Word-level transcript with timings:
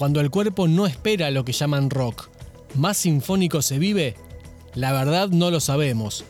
cuando 0.00 0.22
el 0.22 0.30
cuerpo 0.30 0.66
no 0.66 0.86
espera 0.86 1.30
lo 1.30 1.44
que 1.44 1.52
llaman 1.52 1.90
rock. 1.90 2.30
¿Más 2.74 2.96
sinfónico 2.96 3.60
se 3.60 3.78
vive? 3.78 4.14
La 4.74 4.92
verdad 4.92 5.28
no 5.28 5.50
lo 5.50 5.60
sabemos. 5.60 6.24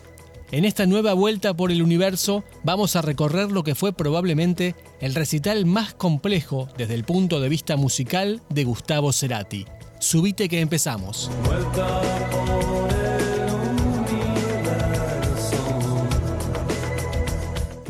En 0.51 0.65
esta 0.65 0.85
nueva 0.87 1.13
vuelta 1.13 1.53
por 1.53 1.71
el 1.71 1.81
universo 1.81 2.43
vamos 2.65 2.97
a 2.97 3.01
recorrer 3.01 3.49
lo 3.49 3.63
que 3.63 3.73
fue 3.73 3.93
probablemente 3.93 4.75
el 4.99 5.15
recital 5.15 5.65
más 5.65 5.93
complejo 5.93 6.67
desde 6.77 6.95
el 6.95 7.05
punto 7.05 7.39
de 7.39 7.47
vista 7.47 7.77
musical 7.77 8.41
de 8.49 8.65
Gustavo 8.65 9.13
Cerati. 9.13 9.65
Subite 9.99 10.49
que 10.49 10.59
empezamos. 10.59 11.31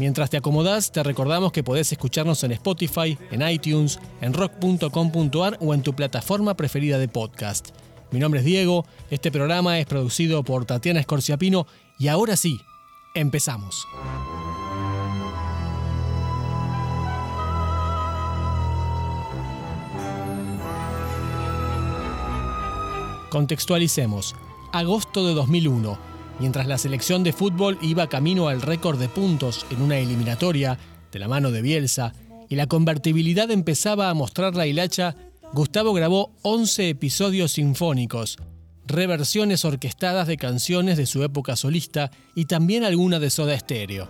Mientras 0.01 0.31
te 0.31 0.37
acomodás, 0.37 0.91
te 0.91 1.03
recordamos 1.03 1.51
que 1.51 1.63
podés 1.63 1.91
escucharnos 1.91 2.43
en 2.43 2.53
Spotify, 2.53 3.19
en 3.29 3.47
iTunes, 3.47 3.99
en 4.19 4.33
rock.com.ar 4.33 5.59
o 5.61 5.75
en 5.75 5.83
tu 5.83 5.93
plataforma 5.93 6.55
preferida 6.55 6.97
de 6.97 7.07
podcast. 7.07 7.69
Mi 8.09 8.19
nombre 8.19 8.39
es 8.39 8.45
Diego, 8.47 8.83
este 9.11 9.31
programa 9.31 9.77
es 9.77 9.85
producido 9.85 10.41
por 10.41 10.65
Tatiana 10.65 11.01
Escorciapino 11.01 11.67
y 11.99 12.07
ahora 12.07 12.35
sí, 12.35 12.59
empezamos. 13.13 13.85
Contextualicemos. 23.29 24.35
Agosto 24.71 25.27
de 25.27 25.35
2001 25.35 26.10
mientras 26.39 26.67
la 26.67 26.77
selección 26.77 27.23
de 27.23 27.33
fútbol 27.33 27.77
iba 27.81 28.07
camino 28.07 28.47
al 28.47 28.61
récord 28.61 28.99
de 28.99 29.09
puntos 29.09 29.65
en 29.69 29.81
una 29.81 29.97
eliminatoria 29.97 30.77
de 31.11 31.19
la 31.19 31.27
mano 31.27 31.51
de 31.51 31.61
Bielsa 31.61 32.13
y 32.49 32.55
la 32.55 32.67
convertibilidad 32.67 33.49
empezaba 33.51 34.09
a 34.09 34.13
mostrar 34.13 34.55
la 34.55 34.67
hilacha, 34.67 35.15
Gustavo 35.53 35.93
grabó 35.93 36.31
11 36.41 36.89
episodios 36.89 37.53
sinfónicos, 37.53 38.37
reversiones 38.85 39.65
orquestadas 39.65 40.27
de 40.27 40.37
canciones 40.37 40.97
de 40.97 41.05
su 41.05 41.23
época 41.23 41.55
solista 41.55 42.11
y 42.35 42.45
también 42.45 42.83
alguna 42.83 43.19
de 43.19 43.29
Soda 43.29 43.57
Stereo. 43.57 44.09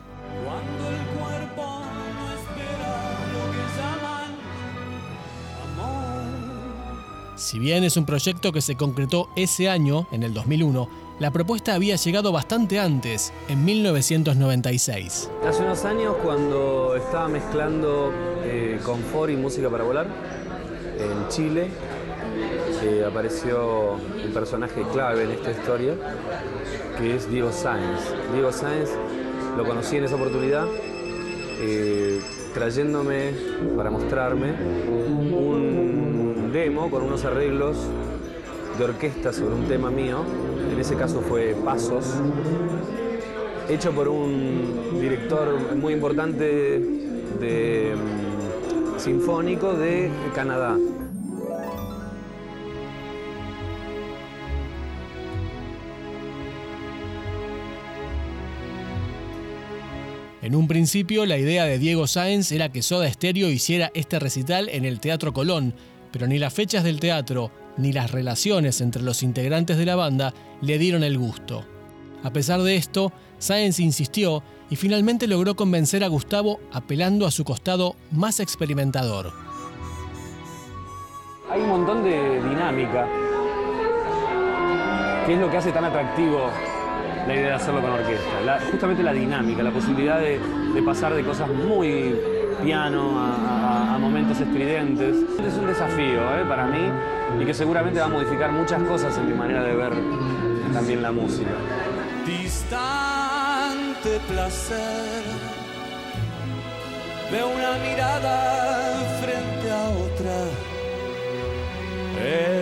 Si 7.36 7.58
bien 7.58 7.84
es 7.84 7.98
un 7.98 8.06
proyecto 8.06 8.52
que 8.52 8.62
se 8.62 8.76
concretó 8.76 9.30
ese 9.36 9.68
año, 9.68 10.08
en 10.12 10.22
el 10.22 10.32
2001, 10.32 10.88
la 11.22 11.30
propuesta 11.30 11.76
había 11.76 11.98
llegado 11.98 12.32
bastante 12.32 12.80
antes, 12.80 13.32
en 13.48 13.64
1996. 13.64 15.30
Hace 15.48 15.62
unos 15.62 15.86
años, 15.86 16.16
cuando 16.24 16.96
estaba 16.96 17.28
mezclando 17.28 18.12
eh, 18.44 18.80
confort 18.84 19.32
y 19.32 19.36
música 19.36 19.70
para 19.70 19.84
volar, 19.84 20.08
en 20.98 21.28
Chile, 21.30 21.68
eh, 22.84 23.06
apareció 23.08 23.98
un 24.26 24.34
personaje 24.34 24.82
clave 24.92 25.26
en 25.26 25.32
esta 25.32 25.52
historia, 25.52 25.94
que 26.98 27.16
es 27.16 27.30
Diego 27.30 27.52
Sáenz. 27.52 28.02
Diego 28.34 28.52
Sáenz 28.52 28.90
lo 29.56 29.64
conocí 29.64 29.98
en 29.98 30.06
esa 30.06 30.16
oportunidad, 30.16 30.66
eh, 31.60 32.20
trayéndome 32.56 33.32
para 33.78 33.92
mostrarme 33.92 34.54
un 34.90 36.50
demo 36.52 36.90
con 36.90 37.04
unos 37.04 37.24
arreglos 37.26 37.78
de 38.82 38.86
orquesta 38.86 39.32
sobre 39.32 39.54
un 39.54 39.68
tema 39.68 39.92
mío, 39.92 40.24
en 40.72 40.80
ese 40.80 40.96
caso 40.96 41.22
fue 41.22 41.56
Pasos, 41.64 42.16
hecho 43.70 43.92
por 43.92 44.08
un 44.08 45.00
director 45.00 45.76
muy 45.76 45.94
importante 45.94 46.80
de, 47.40 47.96
mm, 47.96 49.00
sinfónico 49.00 49.74
de 49.74 50.10
Canadá. 50.34 50.78
En 60.42 60.56
un 60.56 60.68
principio, 60.68 61.28
la 61.28 61.38
idea 61.38 61.66
de 61.66 61.78
Diego 61.78 62.08
Sáenz 62.08 62.52
era 62.52 62.72
que 62.72 62.82
Soda 62.82 63.12
Stereo 63.12 63.52
hiciera 63.52 63.92
este 63.94 64.18
recital 64.18 64.70
en 64.70 64.86
el 64.86 65.00
Teatro 65.00 65.34
Colón, 65.34 65.76
pero 66.12 66.26
ni 66.26 66.40
las 66.40 66.52
fechas 66.52 66.84
del 66.84 67.00
teatro 67.00 67.52
ni 67.82 67.92
las 67.92 68.12
relaciones 68.12 68.80
entre 68.80 69.02
los 69.02 69.24
integrantes 69.24 69.78
de 69.78 69.86
la 69.86 69.96
banda 69.96 70.34
le 70.62 70.78
dieron 70.78 71.04
el 71.04 71.18
gusto. 71.18 71.66
A 72.24 72.32
pesar 72.32 72.62
de 72.62 72.76
esto, 72.76 73.12
Sáenz 73.40 73.80
insistió 73.80 74.44
y 74.70 74.76
finalmente 74.76 75.28
logró 75.28 75.56
convencer 75.56 76.04
a 76.04 76.08
Gustavo 76.08 76.60
apelando 76.72 77.26
a 77.26 77.32
su 77.32 77.44
costado 77.44 77.96
más 78.12 78.40
experimentador. 78.40 79.34
Hay 81.50 81.62
un 81.62 81.70
montón 81.70 82.04
de 82.04 82.42
dinámica, 82.48 83.08
que 85.26 85.34
es 85.34 85.40
lo 85.40 85.50
que 85.50 85.58
hace 85.58 85.72
tan 85.72 85.84
atractivo 85.84 86.50
la 87.28 87.34
idea 87.36 87.48
de 87.48 87.54
hacerlo 87.54 87.82
con 87.82 87.92
orquesta. 87.92 88.60
justamente 88.72 89.04
la 89.04 89.14
dinámica, 89.14 89.64
la 89.64 89.72
posibilidad 89.72 90.20
de, 90.20 90.40
de 90.74 90.84
pasar 90.84 91.14
de 91.14 91.24
cosas 91.24 91.50
muy 91.50 92.16
piano 92.62 93.12
a, 93.18 93.98
momentos 94.00 94.40
estridentes. 94.40 95.16
Es 95.16 95.58
un 95.58 95.68
desafío 95.68 96.22
¿eh? 96.38 96.46
para 96.48 96.66
mí 96.66 96.92
y 97.40 97.46
que 97.46 97.54
seguramente 97.54 98.00
va 98.00 98.08
a 98.08 98.10
modificar 98.10 98.52
muchas 98.52 98.82
cosas 98.84 99.18
en 99.18 99.28
mi 99.30 99.34
manera 99.34 99.64
de 99.64 99.76
ver 99.76 99.94
también 100.74 101.02
la 101.02 101.12
música. 101.12 101.52
Distante 102.26 104.20
placer, 104.28 105.24
veo 107.32 107.50
una 107.50 107.74
mirada 107.78 108.96
frente 109.22 109.72
a 109.72 109.90
otra, 109.90 110.46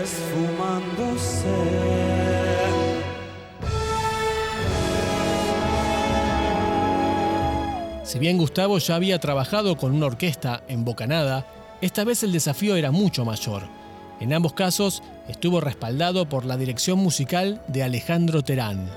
esfumándose. 0.02 1.99
Si 8.10 8.18
bien 8.18 8.40
Gustavo 8.40 8.80
ya 8.80 8.96
había 8.96 9.20
trabajado 9.20 9.78
con 9.78 9.92
una 9.92 10.08
orquesta 10.08 10.64
en 10.68 10.84
Bocanada, 10.84 11.46
esta 11.80 12.04
vez 12.04 12.24
el 12.24 12.32
desafío 12.32 12.76
era 12.76 12.90
mucho 12.90 13.24
mayor. 13.24 13.62
En 14.20 14.34
ambos 14.34 14.54
casos 14.54 15.04
estuvo 15.28 15.62
respaldado 15.62 16.28
por 16.28 16.44
la 16.44 16.58
dirección 16.58 16.98
musical 16.98 17.62
de 17.68 17.84
Alejandro 17.84 18.44
Terán. 18.44 18.90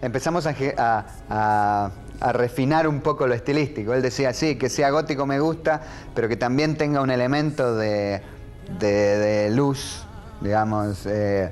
Empezamos 0.00 0.46
a, 0.46 1.90
refinar 2.32 2.86
un 2.86 3.00
poco 3.00 3.26
lo 3.26 3.34
estilístico. 3.34 3.92
Él 3.92 4.02
decía, 4.02 4.32
sí, 4.34 4.54
que 4.54 4.68
sea 4.68 4.90
gótico 4.90 5.26
me 5.26 5.40
gusta, 5.40 5.82
pero 6.14 6.28
que 6.28 6.36
también 6.36 6.76
tenga 6.76 7.00
un 7.00 7.10
elemento 7.10 7.74
de, 7.74 8.22
luz, 9.50 10.04
digamos, 10.40 11.06
eh, 11.06 11.50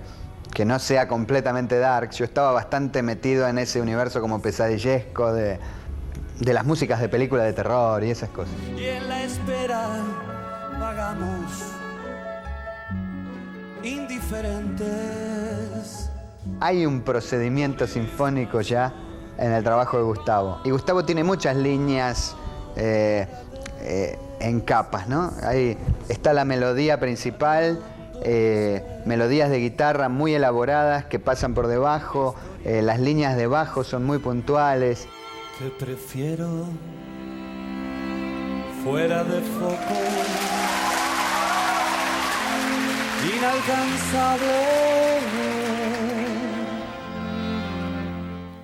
que 0.55 0.65
no 0.65 0.79
sea 0.79 1.09
completamente 1.09 1.81
dark. 1.81 2.13
Yo 2.13 2.25
estaba 2.25 2.53
bastante 2.53 3.03
metido 3.03 3.49
en 3.49 3.59
ese 3.59 3.81
universo 3.81 4.21
como 4.21 4.41
pesadillesco 4.41 5.33
de, 5.33 5.59
de 6.41 6.53
las 6.53 6.65
músicas 6.65 7.01
de 7.01 7.09
películas 7.09 7.47
de 7.47 7.53
terror 7.53 8.03
y 8.05 8.11
esas 8.11 8.31
cosas. 8.31 8.55
Y 8.77 8.85
en 8.85 9.09
la 9.09 9.25
espera 9.25 9.89
pagamos 10.79 11.73
indiferentes. 13.83 16.11
Hay 16.61 16.87
un 16.87 17.03
procedimiento 17.03 17.87
sinfónico 17.87 18.61
ya 18.61 18.93
en 19.39 19.53
el 19.53 19.63
trabajo 19.63 19.99
de 19.99 20.05
Gustavo. 20.05 20.61
Y 20.65 20.71
Gustavo 20.71 21.05
tiene 21.05 21.25
muchas 21.25 21.57
líneas 21.57 22.35
eh, 22.77 23.27
eh, 23.81 24.19
en 24.41 24.61
capas, 24.61 25.09
¿no? 25.09 25.33
Ahí 25.43 25.77
está 26.09 26.33
la 26.33 26.45
melodía 26.45 27.01
principal, 27.01 27.81
eh, 28.23 28.85
melodías 29.05 29.51
de 29.51 29.59
guitarra 29.59 30.09
muy 30.09 30.35
elaboradas 30.35 31.07
que 31.07 31.19
pasan 31.19 31.55
por 31.55 31.67
debajo, 31.67 32.37
las 32.65 33.01
líneas 33.01 33.37
de 33.37 33.47
bajo 33.47 33.83
son 33.83 34.05
muy 34.05 34.19
puntuales 34.19 35.09
que 35.59 35.71
prefiero 35.71 36.67
fuera 38.85 39.25
de 39.25 39.41
foco, 39.41 39.99
inalcanzable. 43.27 44.47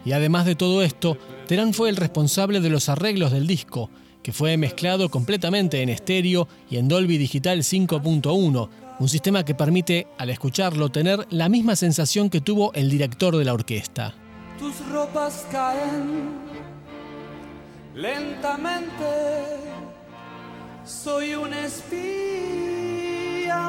Y 0.04 0.12
además 0.12 0.46
de 0.46 0.54
todo 0.54 0.82
esto, 0.82 1.18
Terán 1.48 1.74
fue 1.74 1.88
el 1.88 1.96
responsable 1.96 2.60
de 2.60 2.70
los 2.70 2.88
arreglos 2.88 3.32
del 3.32 3.48
disco, 3.48 3.90
que 4.22 4.32
fue 4.32 4.56
mezclado 4.56 5.10
completamente 5.10 5.82
en 5.82 5.88
estéreo 5.88 6.46
y 6.70 6.76
en 6.76 6.86
Dolby 6.86 7.18
Digital 7.18 7.58
5.1, 7.60 8.68
un 9.00 9.08
sistema 9.08 9.44
que 9.44 9.56
permite, 9.56 10.06
al 10.16 10.30
escucharlo, 10.30 10.90
tener 10.90 11.26
la 11.30 11.48
misma 11.48 11.74
sensación 11.74 12.30
que 12.30 12.40
tuvo 12.40 12.72
el 12.74 12.88
director 12.88 13.36
de 13.36 13.44
la 13.44 13.52
orquesta. 13.52 14.14
Tus 14.60 14.74
ropas 14.90 15.46
caen 15.50 16.53
Lentamente 17.94 19.04
soy 20.84 21.34
un 21.36 21.54
espía, 21.54 21.92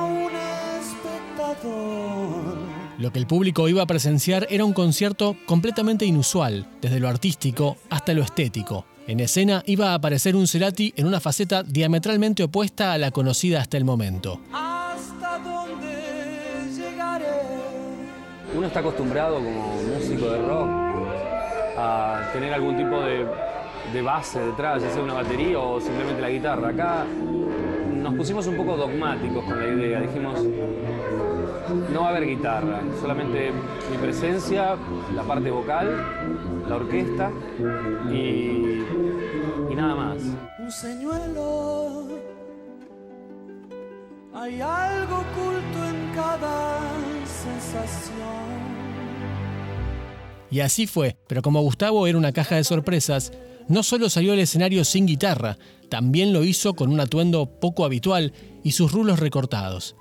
un 0.01 0.31
espectador. 0.79 2.57
Lo 2.97 3.11
que 3.11 3.19
el 3.19 3.27
público 3.27 3.69
iba 3.69 3.83
a 3.83 3.85
presenciar 3.85 4.47
era 4.49 4.65
un 4.65 4.73
concierto 4.73 5.37
completamente 5.45 6.05
inusual, 6.05 6.65
desde 6.81 6.99
lo 6.99 7.07
artístico 7.07 7.77
hasta 7.91 8.15
lo 8.15 8.23
estético. 8.23 8.87
En 9.05 9.19
escena 9.19 9.61
iba 9.67 9.91
a 9.91 9.93
aparecer 9.93 10.35
un 10.35 10.47
Cerati 10.47 10.91
en 10.97 11.05
una 11.05 11.19
faceta 11.19 11.61
diametralmente 11.61 12.41
opuesta 12.41 12.93
a 12.93 12.97
la 12.97 13.11
conocida 13.11 13.61
hasta 13.61 13.77
el 13.77 13.85
momento. 13.85 14.41
Hasta 14.51 15.37
dónde 15.37 16.73
llegaré. 16.75 17.27
Uno 18.55 18.65
está 18.65 18.79
acostumbrado 18.79 19.35
como 19.35 19.75
músico 19.83 20.31
de 20.31 20.39
rock 20.39 20.67
a 21.77 22.31
tener 22.33 22.51
algún 22.53 22.75
tipo 22.75 23.01
de 23.01 23.27
de 23.93 24.01
base 24.01 24.39
detrás, 24.39 24.81
ya 24.81 24.89
sea 24.89 25.03
una 25.03 25.13
batería 25.13 25.59
o 25.59 25.79
simplemente 25.79 26.21
la 26.21 26.29
guitarra. 26.29 26.69
Acá 26.69 27.05
nos 27.93 28.13
pusimos 28.15 28.45
un 28.47 28.57
poco 28.57 28.77
dogmáticos 28.77 29.43
con 29.43 29.59
la 29.59 29.67
idea, 29.67 30.01
dijimos, 30.01 30.39
no 31.91 32.01
va 32.01 32.07
a 32.07 32.09
haber 32.09 32.27
guitarra, 32.27 32.81
solamente 33.01 33.51
mi 33.91 33.97
presencia, 33.97 34.75
la 35.13 35.23
parte 35.23 35.49
vocal, 35.49 36.05
la 36.67 36.75
orquesta 36.75 37.31
y, 38.11 38.83
y 39.69 39.75
nada 39.75 39.95
más. 39.95 40.17
Un 40.59 40.71
señuelo, 40.71 42.07
hay 44.33 44.61
algo 44.61 45.15
oculto 45.15 45.85
en 45.89 46.13
cada 46.13 46.79
sensación. 47.25 48.85
Y 50.51 50.59
así 50.59 50.87
fue, 50.87 51.17
pero 51.27 51.41
como 51.41 51.61
Gustavo 51.61 52.05
era 52.07 52.17
una 52.17 52.31
caja 52.31 52.55
de 52.55 52.63
sorpresas, 52.63 53.31
no 53.67 53.83
solo 53.83 54.09
salió 54.09 54.33
al 54.33 54.39
escenario 54.39 54.83
sin 54.83 55.05
guitarra, 55.05 55.57
también 55.89 56.33
lo 56.33 56.43
hizo 56.43 56.73
con 56.73 56.91
un 56.91 56.99
atuendo 56.99 57.45
poco 57.45 57.85
habitual 57.85 58.33
y 58.63 58.71
sus 58.71 58.91
rulos 58.91 59.19
recortados. 59.19 59.95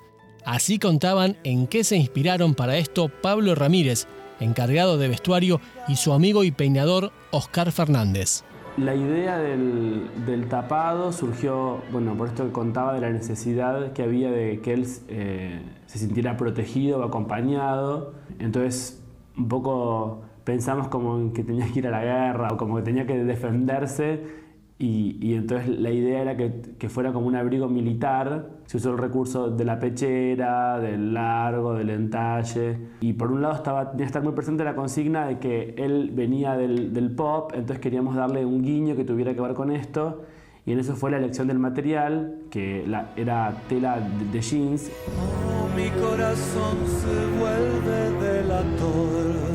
Así 0.44 0.78
contaban 0.78 1.37
en 1.44 1.66
qué 1.66 1.84
se 1.84 1.96
inspiraron 1.96 2.55
para 2.55 2.76
esto 2.76 3.08
Pablo 3.08 3.55
Ramírez, 3.55 4.06
encargado 4.40 4.99
de 4.99 5.08
vestuario, 5.08 5.61
y 5.88 5.96
su 5.96 6.12
amigo 6.12 6.44
y 6.44 6.50
peinador 6.50 7.12
Oscar 7.31 7.72
Fernández. 7.72 8.44
La 8.76 8.94
idea 8.94 9.38
del, 9.38 10.46
tapado 10.50 11.12
surgió, 11.12 11.81
bueno, 11.93 12.17
por 12.17 12.28
esto 12.28 12.44
que 12.44 12.52
contaba 12.52 12.93
de 12.93 13.00
la 13.00 13.10
necesidad 13.10 13.93
que 13.93 14.02
había 14.02 14.32
de 14.32 14.60
que 14.60 14.72
él 14.72 14.87
eh, 15.08 15.62
se 15.87 15.99
sintiera 15.99 16.37
protegido 16.37 16.99
o 16.99 17.05
acompañado. 17.05 18.14
Entonces, 18.40 19.00
un 19.37 19.49
poco 19.49 20.22
pensamos 20.44 20.88
como 20.88 21.32
que 21.32 21.43
tenía 21.43 21.67
que 21.73 21.79
ir 21.81 21.87
a 21.88 21.91
la 21.91 22.02
guerra 22.02 22.49
o 22.52 22.56
como 22.56 22.76
que 22.76 22.82
tenía 22.82 23.06
que 23.06 23.25
defenderse 23.25 24.44
y, 24.76 25.19
y 25.20 25.35
entonces 25.35 25.69
la 25.69 25.91
idea 25.91 26.23
era 26.23 26.37
que, 26.37 26.61
que, 26.79 26.88
fuera 26.88 27.12
como 27.12 27.29
un 27.29 27.37
abrigo 27.37 27.69
militar. 27.69 28.50
Se 28.67 28.79
usó 28.79 28.91
el 28.91 28.99
recurso 28.99 29.50
de 29.50 29.64
la 29.64 29.79
pechera, 29.79 30.81
del 30.81 31.14
largo, 31.14 31.75
del 31.75 31.91
entalle. 31.91 32.79
Y 33.00 33.12
por 33.12 33.31
un 33.31 33.41
lado 33.41 33.55
estaba, 33.55 33.93
tenía 33.93 34.05
que 34.05 34.08
estar 34.08 34.23
muy 34.23 34.32
presente 34.32 34.64
la 34.64 34.75
consigna 34.75 35.26
de 35.26 35.38
que 35.38 35.75
él 35.79 36.11
venía 36.12 36.56
del, 36.56 36.93
del 36.93 37.14
pop, 37.14 37.52
entonces 37.55 37.79
queríamos 37.79 38.17
darle 38.17 38.44
un 38.44 38.62
guiño 38.62 38.96
que 38.96 39.05
tuviera 39.05 39.32
que 39.35 39.41
ver 39.41 39.55
con 39.55 39.70
esto. 39.70 40.23
Y 40.67 40.73
en 40.73 40.81
eso 40.81 40.96
fue 40.96 41.11
la 41.11 41.19
elección 41.19 41.46
del 41.46 41.58
material, 41.58 42.41
que 42.50 42.85
la, 42.87 43.11
era 43.17 43.55
tela 43.69 44.00
de, 44.00 44.32
de 44.32 44.41
jeans. 44.41 44.91
Oh, 45.06 45.76
mi 45.76 45.88
corazón 45.91 46.79
se 46.87 47.38
vuelve 47.38 48.26
delator. 48.26 49.54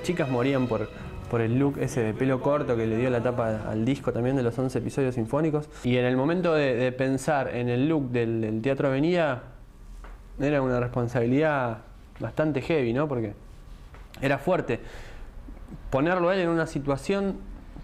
Las 0.00 0.06
chicas 0.06 0.30
morían 0.30 0.66
por, 0.66 0.88
por 1.30 1.42
el 1.42 1.58
look 1.58 1.76
ese 1.78 2.02
de 2.02 2.14
pelo 2.14 2.40
corto 2.40 2.74
que 2.74 2.86
le 2.86 2.96
dio 2.96 3.10
la 3.10 3.22
tapa 3.22 3.70
al 3.70 3.84
disco 3.84 4.14
también 4.14 4.34
de 4.34 4.42
los 4.42 4.58
11 4.58 4.78
episodios 4.78 5.14
sinfónicos. 5.14 5.68
Y 5.84 5.98
en 5.98 6.06
el 6.06 6.16
momento 6.16 6.54
de, 6.54 6.90
pensar 6.92 7.54
en 7.54 7.68
el 7.68 7.86
look 7.86 8.08
del, 8.08 8.40
del, 8.40 8.62
Teatro 8.62 8.88
Avenida, 8.88 9.42
era 10.40 10.62
una 10.62 10.80
responsabilidad 10.80 11.82
bastante 12.18 12.62
heavy, 12.62 12.94
¿no? 12.94 13.08
Porque 13.08 13.34
era 14.22 14.38
fuerte. 14.38 14.80
Ponerlo 15.90 16.30
a 16.30 16.34
él 16.34 16.40
en 16.40 16.48
una 16.48 16.66
situación 16.66 17.36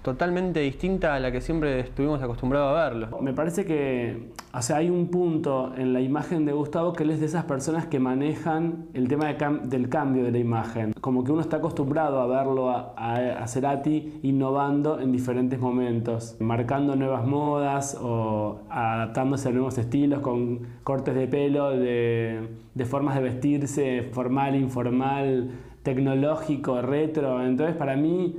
totalmente 0.07 0.61
distinta 0.61 1.17
a 1.17 1.19
la 1.19 1.33
que 1.33 1.41
siempre 1.41 1.81
estuvimos 1.81 2.23
acostumbrados 2.23 2.79
a 2.79 2.85
verlo. 2.85 3.21
Me 3.21 3.33
parece 3.33 3.65
que 3.65 4.31
o 4.55 4.73
hay 4.73 4.89
un 4.89 5.09
punto 5.09 5.73
en 5.77 5.93
la 5.93 6.01
imagen 6.01 6.45
de 6.45 6.53
Gustavo 6.53 6.93
que 6.93 7.03
él 7.03 7.11
es 7.11 7.19
de 7.19 7.27
esas 7.27 7.43
personas 7.43 7.87
que 7.87 7.99
manejan 7.99 8.87
el 8.95 9.09
tema 9.09 9.27
del 9.33 9.89
cambio 9.89 10.23
de 10.23 10.31
la 10.31 10.39
imagen. 10.39 10.93
Como 11.01 11.25
que 11.25 11.33
uno 11.33 11.41
está 11.41 11.57
acostumbrado 11.57 12.21
a 12.21 12.29
verlo 12.29 12.71
a, 12.71 12.95
a, 12.97 13.49
Cerati 13.49 14.21
innovando 14.23 15.01
en 15.01 15.11
diferentes 15.11 15.59
momentos, 15.59 16.37
marcando 16.39 16.95
nuevas 16.95 17.27
modas 17.27 17.99
o 18.01 18.61
adaptándose 18.71 19.49
a 19.49 19.53
nuevos 19.53 19.77
estilos 19.77 20.21
con 20.21 20.61
cortes 20.85 21.17
de 21.17 21.27
pelo, 21.27 21.71
de 21.71 22.85
formas 22.89 23.17
de 23.17 23.23
vestirse, 23.23 24.09
formal, 24.13 24.55
informal, 24.55 25.51
tecnológico, 25.83 26.81
retro. 26.81 27.45
Entonces, 27.45 27.75
para 27.75 27.97
mí 27.97 28.37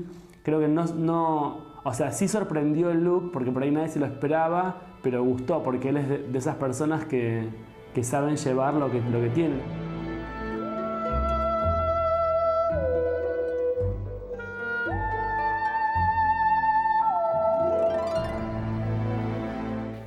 creo 0.47 0.61
que 0.61 0.69
no, 0.69 1.57
o 1.83 1.93
sea, 1.93 2.13
sí 2.13 2.29
sorprendió 2.29 2.89
el 2.89 3.03
look 3.03 3.31
porque 3.33 3.51
por 3.51 3.63
ahí 3.63 3.69
nadie 3.69 3.89
se 3.89 3.99
lo 3.99 4.05
esperaba, 4.05 4.77
pero 5.03 5.21
gustó 5.21 5.61
porque 5.61 5.89
él 5.89 5.97
es 5.97 6.07
de, 6.07 6.19
de 6.19 6.39
esas 6.39 6.55
personas 6.55 7.03
que, 7.03 7.49
que, 7.93 8.01
saben 8.05 8.37
llevar 8.37 8.73
lo 8.75 8.89
que, 8.89 9.01
lo 9.01 9.19
que 9.19 9.29
tienen. 9.31 9.59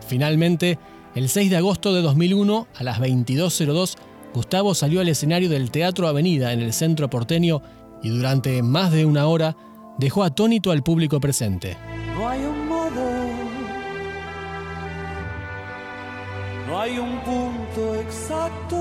Finalmente, 0.09 0.79
el 1.15 1.29
6 1.29 1.51
de 1.51 1.57
agosto 1.59 1.93
de 1.93 2.01
2001, 2.01 2.67
a 2.79 2.83
las 2.83 2.99
22.02, 2.99 3.99
Gustavo 4.33 4.75
salió 4.75 5.03
al 5.03 5.09
escenario 5.11 5.51
del 5.51 5.71
Teatro 5.71 6.09
Avenida 6.09 6.55
en 6.55 6.61
el 6.61 6.73
centro 6.73 7.11
porteño 7.11 7.61
y 8.03 8.09
durante 8.09 8.63
más 8.63 8.91
de 8.91 9.05
una 9.05 9.27
hora 9.27 9.55
dejó 10.01 10.25
atónito 10.25 10.71
al 10.73 10.83
público 10.83 11.21
presente. 11.21 11.77
No 12.15 12.29
hay 12.29 12.41
un 12.41 12.69
modo, 12.69 12.91
no 16.67 16.81
hay 16.81 16.99
un 16.99 17.21
punto 17.21 17.95
exacto. 18.01 18.77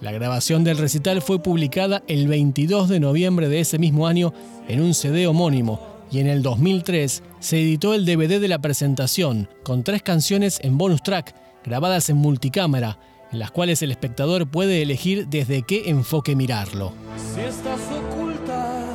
La 0.00 0.12
grabación 0.12 0.64
del 0.64 0.78
recital 0.78 1.20
fue 1.20 1.42
publicada 1.42 2.02
el 2.06 2.26
22 2.28 2.88
de 2.88 3.00
noviembre 3.00 3.48
de 3.48 3.60
ese 3.60 3.78
mismo 3.78 4.06
año 4.06 4.32
en 4.66 4.80
un 4.80 4.94
CD 4.94 5.26
homónimo 5.26 5.80
y 6.10 6.20
en 6.20 6.28
el 6.28 6.42
2003 6.42 7.22
se 7.38 7.60
editó 7.60 7.94
el 7.94 8.06
DVD 8.06 8.40
de 8.40 8.48
la 8.48 8.60
presentación 8.60 9.48
con 9.62 9.82
tres 9.82 10.02
canciones 10.02 10.58
en 10.62 10.78
bonus 10.78 11.02
track 11.02 11.34
grabadas 11.64 12.08
en 12.08 12.16
multicámara 12.16 12.98
en 13.32 13.38
las 13.38 13.50
cuales 13.50 13.82
el 13.82 13.90
espectador 13.90 14.48
puede 14.48 14.82
elegir 14.82 15.28
desde 15.28 15.62
qué 15.62 15.88
enfoque 15.90 16.34
mirarlo. 16.34 16.92
Si 17.16 17.40
estás 17.40 17.80
oculta, 17.90 18.86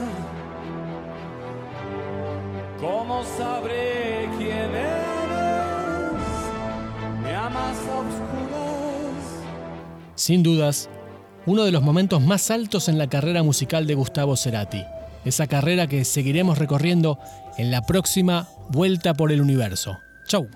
¿cómo 2.79 3.23
sabré 3.37 4.29
quién 4.37 4.75
eres? 4.75 6.21
Me 7.23 7.35
amas 7.35 7.77
a 7.77 7.99
oscuras. 7.99 9.43
Sin 10.15 10.43
dudas, 10.43 10.89
uno 11.45 11.63
de 11.63 11.71
los 11.71 11.83
momentos 11.83 12.21
más 12.21 12.51
altos 12.51 12.89
en 12.89 12.97
la 12.97 13.07
carrera 13.07 13.43
musical 13.43 13.87
de 13.87 13.95
Gustavo 13.95 14.35
Cerati. 14.35 14.83
Esa 15.23 15.47
carrera 15.47 15.87
que 15.87 16.05
seguiremos 16.05 16.57
recorriendo 16.57 17.19
en 17.57 17.71
la 17.71 17.81
próxima 17.81 18.47
Vuelta 18.69 19.13
por 19.13 19.31
el 19.31 19.41
Universo. 19.41 19.99
Chau. 20.27 20.47